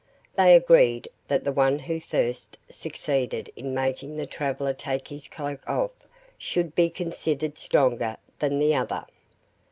[0.33, 5.61] They agreed that the one who first succeeded in making the traveler take his cloak
[5.69, 5.91] off
[6.39, 9.05] should be considered stronger than the other.